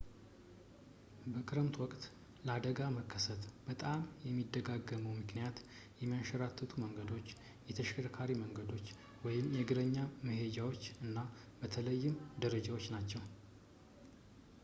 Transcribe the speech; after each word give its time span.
በክረምት 1.33 1.75
ወቅት 1.81 2.03
ለአደጋ 2.47 2.79
መከሰት 2.95 3.43
በጣም 3.67 3.99
የሚደጋገመው 4.27 5.13
ምክንያት 5.19 5.57
የሚያንሸራትቱ 5.99 6.71
መንገዶች፣ 6.85 7.29
የተሽከርካሪ 7.69 8.33
መንገዶች 8.43 8.87
የእግረኛ 9.57 9.99
መሄጃዎች 10.29 10.85
እና 11.07 11.19
በተለይም 11.61 12.17
ደረጃዎች 12.45 12.87
ናቸው 12.97 13.23